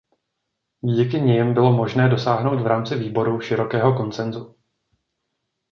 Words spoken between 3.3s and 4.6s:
širokého konsensu.